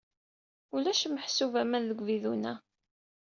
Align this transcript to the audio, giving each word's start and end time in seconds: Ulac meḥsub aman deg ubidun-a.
Ulac 0.75 1.01
meḥsub 1.07 1.53
aman 1.61 1.83
deg 1.89 1.99
ubidun-a. 2.03 2.53